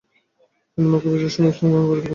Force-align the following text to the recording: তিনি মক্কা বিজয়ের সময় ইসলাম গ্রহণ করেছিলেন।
তিনি 0.71 0.87
মক্কা 0.91 1.09
বিজয়ের 1.11 1.33
সময় 1.35 1.51
ইসলাম 1.51 1.69
গ্রহণ 1.71 1.85
করেছিলেন। 1.89 2.09